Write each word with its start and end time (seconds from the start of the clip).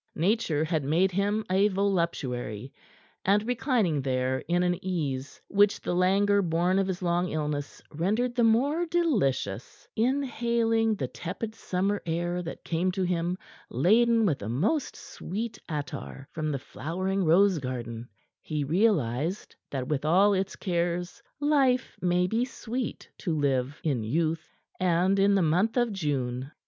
Nature 0.15 0.63
had 0.63 0.83
made 0.83 1.11
him 1.11 1.45
a 1.51 1.67
voluptuary, 1.67 2.73
and 3.23 3.45
reclining 3.45 4.01
there 4.01 4.39
in 4.47 4.63
an 4.63 4.83
ease 4.83 5.39
which 5.47 5.79
the 5.79 5.93
languor 5.93 6.41
born 6.41 6.79
of 6.79 6.87
his 6.87 7.03
long 7.03 7.29
illness 7.29 7.83
rendered 7.91 8.33
the 8.33 8.43
more 8.43 8.83
delicious, 8.87 9.87
inhaling 9.95 10.95
the 10.95 11.07
tepid 11.07 11.53
summer 11.53 12.01
air 12.07 12.41
that 12.41 12.65
came 12.65 12.91
to 12.91 13.03
him 13.03 13.37
laden 13.69 14.25
with 14.25 14.41
a 14.41 14.49
most 14.49 14.95
sweet 14.95 15.59
attar 15.69 16.27
from 16.31 16.51
the 16.51 16.57
flowering 16.57 17.23
rose 17.23 17.59
garden, 17.59 18.09
he 18.41 18.63
realized 18.63 19.55
that 19.69 19.87
with 19.87 20.03
all 20.03 20.33
its 20.33 20.55
cares 20.55 21.21
life 21.39 21.95
may 22.01 22.25
be 22.25 22.43
sweet 22.43 23.07
to 23.19 23.37
live 23.37 23.79
in 23.83 24.03
youth 24.03 24.57
and 24.79 25.19
in 25.19 25.35
the 25.35 25.43
month 25.43 25.77
of 25.77 25.93
June. 25.93 26.51